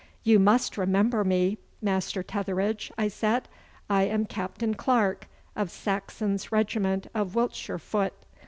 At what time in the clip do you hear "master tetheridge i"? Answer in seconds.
1.79-3.07